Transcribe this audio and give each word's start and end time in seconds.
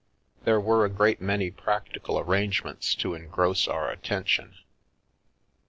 There 0.45 0.59
were 0.59 0.83
a 0.83 0.89
great 0.89 1.21
many 1.21 1.51
practical 1.51 2.17
arrangements 2.17 2.95
to 2.95 3.13
engross 3.13 3.67
our 3.67 3.91
attention. 3.91 4.55